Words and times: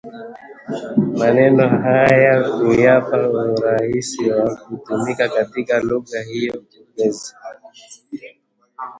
maneno 1.19 1.63
hayo 1.83 2.31
na 2.39 2.49
kuyapa 2.57 3.17
urahisi 3.57 4.31
wa 4.31 4.55
kutumika 4.55 5.29
katika 5.29 5.79
lugha 5.79 6.21
hiyo 6.21 6.61
pokezi 6.61 7.35